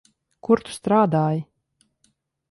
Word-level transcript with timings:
Kur 0.47 0.61
tu 0.69 0.73
strādāji? 0.77 1.43